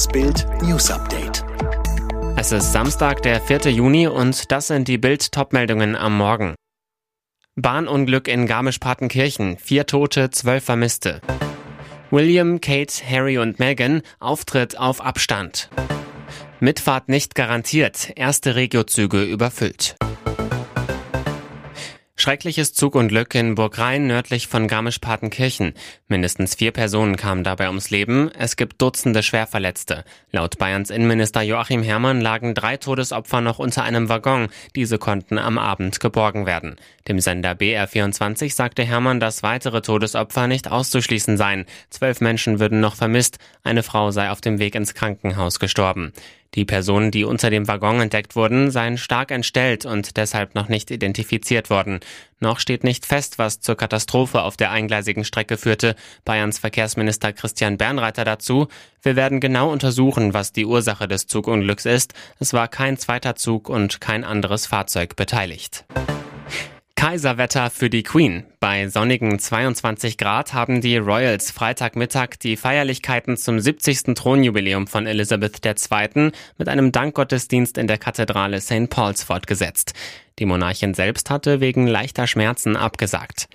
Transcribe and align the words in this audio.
Das 0.00 0.08
Bild 0.08 0.46
News 0.62 0.90
Update. 0.90 1.44
Es 2.38 2.52
ist 2.52 2.72
Samstag, 2.72 3.20
der 3.20 3.38
4. 3.38 3.70
Juni 3.70 4.06
und 4.06 4.50
das 4.50 4.68
sind 4.68 4.88
die 4.88 4.96
Bild 4.96 5.30
Topmeldungen 5.30 5.94
am 5.94 6.16
Morgen. 6.16 6.54
Bahnunglück 7.54 8.26
in 8.26 8.46
Garmisch-Partenkirchen. 8.46 9.58
Vier 9.58 9.84
Tote, 9.84 10.30
zwölf 10.30 10.64
Vermisste. 10.64 11.20
William, 12.10 12.62
Kate, 12.62 12.94
Harry 13.06 13.36
und 13.36 13.58
Meghan. 13.58 14.00
Auftritt 14.20 14.78
auf 14.78 15.02
Abstand. 15.02 15.68
Mitfahrt 16.60 17.10
nicht 17.10 17.34
garantiert. 17.34 18.10
Erste 18.16 18.54
Regiozüge 18.54 19.22
überfüllt. 19.22 19.96
Schreckliches 22.20 22.74
Zugunglück 22.74 23.34
in 23.34 23.54
Burgrhein 23.54 24.06
nördlich 24.06 24.46
von 24.46 24.68
Garmisch-Partenkirchen. 24.68 25.72
Mindestens 26.06 26.54
vier 26.54 26.70
Personen 26.70 27.16
kamen 27.16 27.44
dabei 27.44 27.68
ums 27.68 27.88
Leben. 27.88 28.30
Es 28.38 28.56
gibt 28.56 28.82
Dutzende 28.82 29.22
Schwerverletzte. 29.22 30.04
Laut 30.30 30.58
Bayerns 30.58 30.90
Innenminister 30.90 31.40
Joachim 31.40 31.82
Herrmann 31.82 32.20
lagen 32.20 32.52
drei 32.52 32.76
Todesopfer 32.76 33.40
noch 33.40 33.58
unter 33.58 33.84
einem 33.84 34.10
Waggon. 34.10 34.48
Diese 34.76 34.98
konnten 34.98 35.38
am 35.38 35.56
Abend 35.56 35.98
geborgen 35.98 36.44
werden. 36.44 36.76
Dem 37.08 37.20
Sender 37.20 37.52
BR24 37.52 38.54
sagte 38.54 38.84
Herrmann, 38.84 39.18
dass 39.18 39.42
weitere 39.42 39.80
Todesopfer 39.80 40.46
nicht 40.46 40.70
auszuschließen 40.70 41.38
seien. 41.38 41.64
Zwölf 41.88 42.20
Menschen 42.20 42.60
würden 42.60 42.80
noch 42.80 42.96
vermisst. 42.96 43.38
Eine 43.62 43.82
Frau 43.82 44.10
sei 44.10 44.30
auf 44.30 44.42
dem 44.42 44.58
Weg 44.58 44.74
ins 44.74 44.92
Krankenhaus 44.92 45.58
gestorben. 45.58 46.12
Die 46.54 46.64
Personen, 46.64 47.12
die 47.12 47.24
unter 47.24 47.48
dem 47.48 47.68
Waggon 47.68 48.00
entdeckt 48.00 48.34
wurden, 48.34 48.72
seien 48.72 48.98
stark 48.98 49.30
entstellt 49.30 49.86
und 49.86 50.16
deshalb 50.16 50.56
noch 50.56 50.68
nicht 50.68 50.90
identifiziert 50.90 51.70
worden. 51.70 52.00
Noch 52.40 52.58
steht 52.58 52.82
nicht 52.82 53.06
fest, 53.06 53.38
was 53.38 53.60
zur 53.60 53.76
Katastrophe 53.76 54.42
auf 54.42 54.56
der 54.56 54.72
eingleisigen 54.72 55.24
Strecke 55.24 55.56
führte. 55.56 55.94
Bayerns 56.24 56.58
Verkehrsminister 56.58 57.32
Christian 57.32 57.78
Bernreiter 57.78 58.24
dazu. 58.24 58.66
Wir 59.00 59.14
werden 59.14 59.38
genau 59.38 59.70
untersuchen, 59.70 60.34
was 60.34 60.52
die 60.52 60.66
Ursache 60.66 61.06
des 61.06 61.28
Zugunglücks 61.28 61.84
ist. 61.84 62.14
Es 62.40 62.52
war 62.52 62.66
kein 62.66 62.96
zweiter 62.96 63.36
Zug 63.36 63.68
und 63.68 64.00
kein 64.00 64.24
anderes 64.24 64.66
Fahrzeug 64.66 65.14
beteiligt. 65.14 65.84
Kaiserwetter 67.00 67.70
für 67.70 67.88
die 67.88 68.02
Queen. 68.02 68.44
Bei 68.60 68.86
sonnigen 68.88 69.38
22 69.38 70.18
Grad 70.18 70.52
haben 70.52 70.82
die 70.82 70.98
Royals 70.98 71.50
Freitagmittag 71.50 72.36
die 72.42 72.58
Feierlichkeiten 72.58 73.38
zum 73.38 73.58
70. 73.58 74.14
Thronjubiläum 74.14 74.86
von 74.86 75.06
Elizabeth 75.06 75.64
II. 75.64 76.30
mit 76.58 76.68
einem 76.68 76.92
Dankgottesdienst 76.92 77.78
in 77.78 77.86
der 77.86 77.96
Kathedrale 77.96 78.60
St. 78.60 78.90
Paul's 78.90 79.22
fortgesetzt. 79.22 79.94
Die 80.38 80.44
Monarchin 80.44 80.92
selbst 80.92 81.30
hatte 81.30 81.60
wegen 81.60 81.86
leichter 81.86 82.26
Schmerzen 82.26 82.76
abgesagt. 82.76 83.48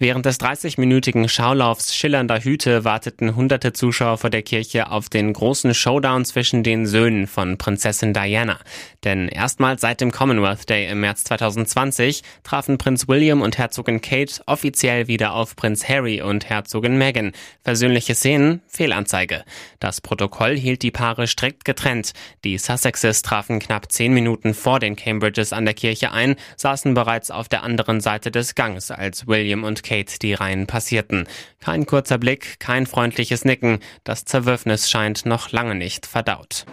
Während 0.00 0.26
des 0.26 0.38
30-minütigen 0.38 1.28
Schaulaufs 1.28 1.92
schillernder 1.92 2.38
Hüte 2.38 2.84
warteten 2.84 3.34
hunderte 3.34 3.72
Zuschauer 3.72 4.16
vor 4.18 4.30
der 4.30 4.42
Kirche 4.42 4.92
auf 4.92 5.08
den 5.08 5.32
großen 5.32 5.74
Showdown 5.74 6.24
zwischen 6.24 6.62
den 6.62 6.86
Söhnen 6.86 7.26
von 7.26 7.58
Prinzessin 7.58 8.14
Diana. 8.14 8.60
Denn 9.02 9.26
erstmals 9.26 9.80
seit 9.80 10.00
dem 10.00 10.12
Commonwealth 10.12 10.70
Day 10.70 10.88
im 10.88 11.00
März 11.00 11.24
2020 11.24 12.22
trafen 12.44 12.78
Prinz 12.78 13.08
William 13.08 13.42
und 13.42 13.58
Herzogin 13.58 14.00
Kate 14.00 14.40
offiziell 14.46 15.08
wieder 15.08 15.32
auf 15.32 15.56
Prinz 15.56 15.88
Harry 15.88 16.22
und 16.22 16.48
Herzogin 16.48 16.96
Meghan. 16.96 17.32
Versöhnliche 17.64 18.14
Szenen, 18.14 18.62
Fehlanzeige. 18.68 19.42
Das 19.80 20.00
Protokoll 20.00 20.56
hielt 20.56 20.82
die 20.82 20.92
Paare 20.92 21.26
strikt 21.26 21.64
getrennt. 21.64 22.12
Die 22.44 22.56
Sussexes 22.56 23.22
trafen 23.22 23.58
knapp 23.58 23.90
zehn 23.90 24.14
Minuten 24.14 24.54
vor 24.54 24.78
den 24.78 24.94
Cambridges 24.94 25.52
an 25.52 25.64
der 25.64 25.74
Kirche 25.74 26.12
ein, 26.12 26.36
saßen 26.56 26.94
bereits 26.94 27.32
auf 27.32 27.48
der 27.48 27.64
anderen 27.64 28.00
Seite 28.00 28.30
des 28.30 28.54
Gangs, 28.54 28.92
als 28.92 29.26
William 29.26 29.64
und 29.64 29.87
Kate 29.88 30.18
die 30.20 30.34
Reihen 30.34 30.66
passierten. 30.66 31.26
Kein 31.60 31.86
kurzer 31.86 32.18
Blick, 32.18 32.60
kein 32.60 32.86
freundliches 32.86 33.46
Nicken. 33.46 33.78
Das 34.04 34.26
Zerwürfnis 34.26 34.90
scheint 34.90 35.24
noch 35.24 35.50
lange 35.50 35.74
nicht 35.74 36.06
verdaut. 36.06 36.66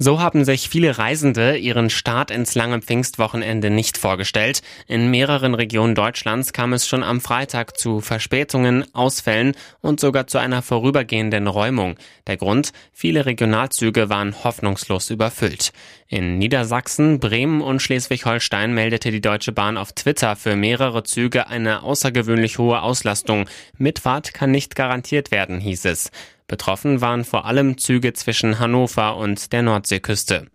So 0.00 0.20
haben 0.20 0.44
sich 0.44 0.68
viele 0.68 0.96
Reisende 0.96 1.56
ihren 1.56 1.90
Start 1.90 2.30
ins 2.30 2.54
lange 2.54 2.80
Pfingstwochenende 2.80 3.68
nicht 3.68 3.98
vorgestellt. 3.98 4.62
In 4.86 5.10
mehreren 5.10 5.56
Regionen 5.56 5.96
Deutschlands 5.96 6.52
kam 6.52 6.72
es 6.72 6.86
schon 6.86 7.02
am 7.02 7.20
Freitag 7.20 7.76
zu 7.76 8.00
Verspätungen, 8.00 8.84
Ausfällen 8.94 9.56
und 9.80 9.98
sogar 9.98 10.28
zu 10.28 10.38
einer 10.38 10.62
vorübergehenden 10.62 11.48
Räumung. 11.48 11.96
Der 12.28 12.36
Grund? 12.36 12.70
Viele 12.92 13.26
Regionalzüge 13.26 14.08
waren 14.08 14.44
hoffnungslos 14.44 15.10
überfüllt. 15.10 15.72
In 16.06 16.38
Niedersachsen, 16.38 17.18
Bremen 17.18 17.60
und 17.60 17.82
Schleswig-Holstein 17.82 18.72
meldete 18.72 19.10
die 19.10 19.20
Deutsche 19.20 19.50
Bahn 19.50 19.76
auf 19.76 19.94
Twitter 19.94 20.36
für 20.36 20.54
mehrere 20.54 21.02
Züge 21.02 21.48
eine 21.48 21.82
außergewöhnlich 21.82 22.58
hohe 22.58 22.82
Auslastung. 22.82 23.46
Mitfahrt 23.78 24.32
kann 24.32 24.52
nicht 24.52 24.76
garantiert 24.76 25.32
werden, 25.32 25.58
hieß 25.58 25.86
es. 25.86 26.12
Betroffen 26.48 27.00
waren 27.00 27.24
vor 27.24 27.44
allem 27.44 27.78
Züge 27.78 28.14
zwischen 28.14 28.58
Hannover 28.58 29.16
und 29.16 29.52
der 29.52 29.62
Nordseeküste. 29.62 30.46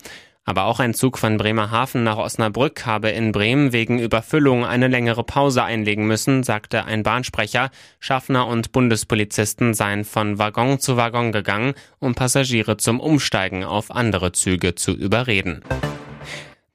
Aber 0.46 0.66
auch 0.66 0.82
ein 0.82 0.94
Zug 0.94 1.18
von 1.18 1.38
Bremerhaven 1.38 2.04
nach 2.04 2.18
Osnabrück 2.18 2.86
habe 2.86 3.10
in 3.12 3.32
Bremen 3.32 3.72
wegen 3.72 4.00
Überfüllung 4.00 4.66
eine 4.66 4.90
längere 4.90 5.24
Pause 5.24 5.64
einlegen 5.64 6.06
müssen, 6.06 6.44
sagte 6.44 6.84
ein 6.84 7.04
Bahnsprecher. 7.04 7.70
Schaffner 8.00 8.48
und 8.48 8.74
Bundespolizisten 8.74 9.74
seien 9.74 10.04
von 10.04 10.40
Waggon 10.40 10.80
zu 10.80 10.98
Waggon 10.98 11.32
gegangen, 11.32 11.76
um 12.00 12.14
Passagiere 12.14 12.76
zum 12.76 13.00
Umsteigen 13.00 13.64
auf 13.64 13.90
andere 13.90 14.34
Züge 14.34 14.76
zu 14.76 14.92
überreden. 14.92 15.62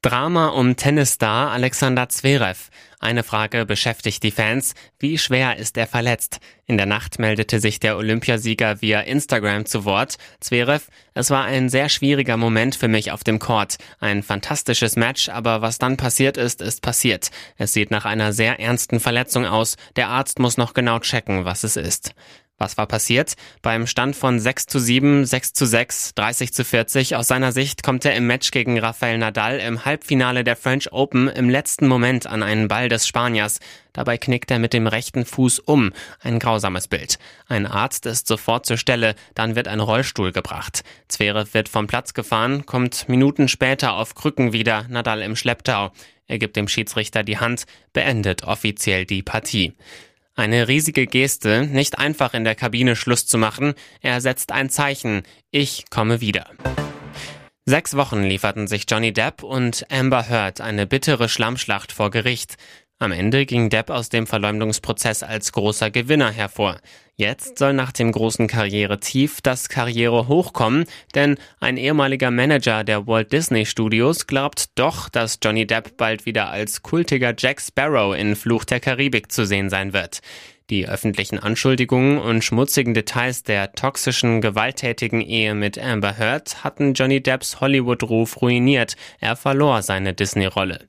Drama 0.00 0.50
um 0.50 0.76
Tennisstar 0.76 1.50
Alexander 1.50 2.08
Zverev. 2.08 2.70
Eine 3.00 3.24
Frage 3.24 3.66
beschäftigt 3.66 4.22
die 4.22 4.30
Fans. 4.30 4.76
Wie 5.00 5.18
schwer 5.18 5.56
ist 5.56 5.76
er 5.76 5.88
verletzt? 5.88 6.38
In 6.66 6.76
der 6.76 6.86
Nacht 6.86 7.18
meldete 7.18 7.58
sich 7.58 7.80
der 7.80 7.96
Olympiasieger 7.96 8.80
via 8.80 9.00
Instagram 9.00 9.66
zu 9.66 9.84
Wort. 9.84 10.16
Zverev, 10.38 10.86
es 11.14 11.30
war 11.30 11.46
ein 11.46 11.68
sehr 11.68 11.88
schwieriger 11.88 12.36
Moment 12.36 12.76
für 12.76 12.86
mich 12.86 13.10
auf 13.10 13.24
dem 13.24 13.40
Court. 13.40 13.78
Ein 13.98 14.22
fantastisches 14.22 14.94
Match, 14.94 15.30
aber 15.30 15.62
was 15.62 15.78
dann 15.78 15.96
passiert 15.96 16.36
ist, 16.36 16.62
ist 16.62 16.80
passiert. 16.80 17.32
Es 17.56 17.72
sieht 17.72 17.90
nach 17.90 18.04
einer 18.04 18.32
sehr 18.32 18.60
ernsten 18.60 19.00
Verletzung 19.00 19.46
aus. 19.46 19.76
Der 19.96 20.10
Arzt 20.10 20.38
muss 20.38 20.56
noch 20.56 20.74
genau 20.74 21.00
checken, 21.00 21.44
was 21.44 21.64
es 21.64 21.74
ist. 21.74 22.14
Was 22.58 22.76
war 22.76 22.86
passiert? 22.86 23.36
Beim 23.62 23.86
Stand 23.86 24.16
von 24.16 24.40
6 24.40 24.66
zu 24.66 24.80
7, 24.80 25.24
6 25.24 25.52
zu 25.52 25.64
6, 25.64 26.14
30 26.16 26.52
zu 26.52 26.64
40 26.64 27.14
aus 27.14 27.28
seiner 27.28 27.52
Sicht 27.52 27.84
kommt 27.84 28.04
er 28.04 28.16
im 28.16 28.26
Match 28.26 28.50
gegen 28.50 28.80
Rafael 28.80 29.16
Nadal 29.16 29.60
im 29.60 29.84
Halbfinale 29.84 30.42
der 30.42 30.56
French 30.56 30.92
Open 30.92 31.28
im 31.28 31.48
letzten 31.48 31.86
Moment 31.86 32.26
an 32.26 32.42
einen 32.42 32.66
Ball 32.66 32.88
des 32.88 33.06
Spaniers. 33.06 33.60
Dabei 33.92 34.18
knickt 34.18 34.50
er 34.50 34.58
mit 34.58 34.72
dem 34.72 34.88
rechten 34.88 35.24
Fuß 35.24 35.60
um. 35.60 35.92
Ein 36.20 36.40
grausames 36.40 36.88
Bild. 36.88 37.20
Ein 37.46 37.64
Arzt 37.64 38.06
ist 38.06 38.26
sofort 38.26 38.66
zur 38.66 38.76
Stelle, 38.76 39.14
dann 39.34 39.54
wird 39.54 39.68
ein 39.68 39.80
Rollstuhl 39.80 40.32
gebracht. 40.32 40.82
Zverev 41.06 41.54
wird 41.54 41.68
vom 41.68 41.86
Platz 41.86 42.12
gefahren, 42.12 42.66
kommt 42.66 43.08
Minuten 43.08 43.46
später 43.46 43.94
auf 43.94 44.16
Krücken 44.16 44.52
wieder, 44.52 44.84
Nadal 44.88 45.22
im 45.22 45.36
Schlepptau. 45.36 45.92
Er 46.26 46.38
gibt 46.38 46.56
dem 46.56 46.68
Schiedsrichter 46.68 47.22
die 47.22 47.38
Hand, 47.38 47.64
beendet 47.92 48.42
offiziell 48.42 49.06
die 49.06 49.22
Partie. 49.22 49.74
Eine 50.38 50.68
riesige 50.68 51.08
Geste, 51.08 51.66
nicht 51.66 51.98
einfach 51.98 52.32
in 52.32 52.44
der 52.44 52.54
Kabine 52.54 52.94
Schluss 52.94 53.26
zu 53.26 53.38
machen. 53.38 53.74
Er 54.02 54.20
setzt 54.20 54.52
ein 54.52 54.70
Zeichen. 54.70 55.24
Ich 55.50 55.90
komme 55.90 56.20
wieder. 56.20 56.46
Sechs 57.64 57.96
Wochen 57.96 58.22
lieferten 58.22 58.68
sich 58.68 58.84
Johnny 58.88 59.12
Depp 59.12 59.42
und 59.42 59.84
Amber 59.90 60.28
Heard 60.28 60.60
eine 60.60 60.86
bittere 60.86 61.28
Schlammschlacht 61.28 61.90
vor 61.90 62.12
Gericht. 62.12 62.56
Am 63.00 63.12
Ende 63.12 63.46
ging 63.46 63.70
Depp 63.70 63.90
aus 63.90 64.08
dem 64.08 64.26
Verleumdungsprozess 64.26 65.22
als 65.22 65.52
großer 65.52 65.88
Gewinner 65.92 66.32
hervor. 66.32 66.78
Jetzt 67.14 67.56
soll 67.58 67.72
nach 67.72 67.92
dem 67.92 68.10
großen 68.10 68.48
Karrieretief 68.48 69.40
das 69.40 69.68
Karrierehoch 69.68 70.52
kommen, 70.52 70.84
denn 71.14 71.36
ein 71.60 71.76
ehemaliger 71.76 72.32
Manager 72.32 72.82
der 72.82 73.06
Walt 73.06 73.32
Disney 73.32 73.66
Studios 73.66 74.26
glaubt 74.26 74.70
doch, 74.74 75.08
dass 75.08 75.38
Johnny 75.40 75.64
Depp 75.64 75.96
bald 75.96 76.26
wieder 76.26 76.50
als 76.50 76.82
kultiger 76.82 77.34
Jack 77.38 77.60
Sparrow 77.60 78.16
in 78.16 78.34
Fluch 78.34 78.64
der 78.64 78.80
Karibik 78.80 79.30
zu 79.30 79.46
sehen 79.46 79.70
sein 79.70 79.92
wird. 79.92 80.18
Die 80.68 80.88
öffentlichen 80.88 81.38
Anschuldigungen 81.38 82.18
und 82.18 82.42
schmutzigen 82.42 82.94
Details 82.94 83.44
der 83.44 83.72
toxischen, 83.72 84.40
gewalttätigen 84.40 85.20
Ehe 85.20 85.54
mit 85.54 85.78
Amber 85.78 86.18
Heard 86.18 86.64
hatten 86.64 86.94
Johnny 86.94 87.22
Depps 87.22 87.60
Hollywood-Ruf 87.60 88.42
ruiniert. 88.42 88.96
Er 89.20 89.36
verlor 89.36 89.82
seine 89.82 90.14
Disney-Rolle. 90.14 90.80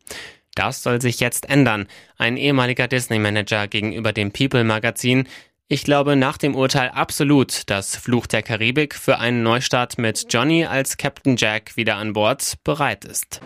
Das 0.60 0.84
soll 0.84 1.02
sich 1.02 1.22
jetzt 1.22 1.50
ändern. 1.50 1.88
Ein 2.18 2.36
ehemaliger 2.36 2.90
Disney-Manager 2.90 3.70
gegenüber 3.70 4.12
dem 4.12 4.34
People-Magazin. 4.34 5.26
Ich 5.70 5.86
glaube 5.86 6.18
nach 6.18 6.38
dem 6.38 6.54
Urteil 6.54 6.90
absolut, 6.90 7.70
dass 7.70 7.96
Fluch 7.96 8.28
der 8.28 8.44
Karibik 8.44 8.94
für 8.94 9.20
einen 9.20 9.42
Neustart 9.42 9.98
mit 9.98 10.26
Johnny 10.30 10.66
als 10.66 10.98
Captain 10.98 11.38
Jack 11.38 11.78
wieder 11.78 11.96
an 11.96 12.12
Bord 12.12 12.56
bereit 12.66 13.06
ist. 13.06 13.40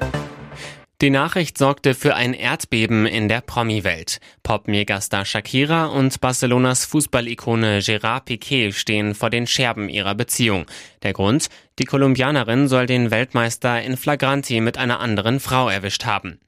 Die 1.04 1.12
Nachricht 1.12 1.60
sorgte 1.60 1.94
für 1.94 2.16
ein 2.16 2.34
Erdbeben 2.34 3.06
in 3.06 3.28
der 3.28 3.42
Promi-Welt. 3.42 4.20
Pop-Megastar 4.42 5.24
Shakira 5.24 5.86
und 5.86 6.20
Barcelonas 6.20 6.86
Fußballikone 6.86 7.82
Gerard 7.84 8.28
Piqué 8.28 8.72
stehen 8.72 9.14
vor 9.14 9.30
den 9.30 9.46
Scherben 9.46 9.88
ihrer 9.88 10.16
Beziehung. 10.16 10.66
Der 11.04 11.14
Grund? 11.14 11.50
Die 11.78 11.86
Kolumbianerin 11.86 12.68
soll 12.68 12.88
den 12.88 13.12
Weltmeister 13.12 13.84
in 13.84 13.98
Flagranti 13.98 14.62
mit 14.62 14.80
einer 14.80 15.00
anderen 15.00 15.40
Frau 15.40 15.70
erwischt 15.70 16.06
haben. 16.06 16.40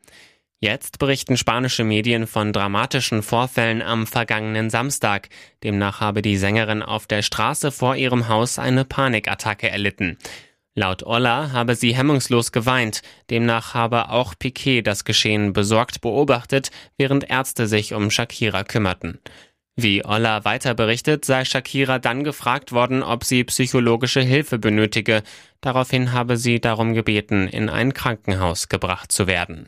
Jetzt 0.62 1.00
berichten 1.00 1.38
spanische 1.38 1.84
Medien 1.84 2.28
von 2.28 2.54
dramatischen 2.54 3.22
Vorfällen 3.22 3.82
am 3.82 4.08
vergangenen 4.08 4.70
Samstag. 4.70 5.30
Demnach 5.64 6.00
habe 6.00 6.22
die 6.22 6.38
Sängerin 6.38 6.82
auf 6.82 7.08
der 7.08 7.22
Straße 7.22 7.72
vor 7.72 7.96
ihrem 7.96 8.30
Haus 8.30 8.58
eine 8.58 8.86
Panikattacke 8.86 9.70
erlitten. 9.70 10.18
Laut 10.74 11.04
Olla 11.04 11.52
habe 11.52 11.76
sie 11.76 11.96
hemmungslos 11.96 12.52
geweint. 12.52 13.02
Demnach 13.30 13.74
habe 13.74 14.10
auch 14.10 14.34
Piquet 14.38 14.82
das 14.82 15.06
Geschehen 15.06 15.54
besorgt 15.54 16.02
beobachtet, 16.02 16.72
während 16.98 17.30
Ärzte 17.30 17.68
sich 17.68 17.94
um 17.94 18.10
Shakira 18.10 18.64
kümmerten. 18.64 19.20
Wie 19.78 20.06
Olla 20.06 20.46
weiter 20.46 20.74
berichtet, 20.74 21.26
sei 21.26 21.44
Shakira 21.44 22.00
dann 22.00 22.24
gefragt 22.24 22.72
worden, 22.72 23.04
ob 23.04 23.26
sie 23.26 23.44
psychologische 23.44 24.22
Hilfe 24.22 24.58
benötige. 24.58 25.22
Daraufhin 25.60 26.14
habe 26.14 26.38
sie 26.38 26.62
darum 26.62 26.94
gebeten, 26.94 27.48
in 27.48 27.70
ein 27.70 27.94
Krankenhaus 27.94 28.70
gebracht 28.70 29.12
zu 29.12 29.28
werden. 29.28 29.68